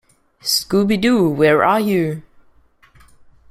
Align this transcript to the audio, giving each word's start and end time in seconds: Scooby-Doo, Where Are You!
Scooby-Doo, 0.41 1.29
Where 1.29 1.63
Are 1.63 1.79
You! 1.79 2.23